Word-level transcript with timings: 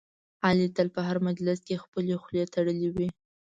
علي 0.47 0.67
تل 0.75 0.87
په 0.95 1.01
هر 1.07 1.17
مجلس 1.27 1.59
کې 1.67 1.81
خپلې 1.83 2.15
خولې 2.23 2.43
خوړلی 2.51 2.89
وي. 2.95 3.09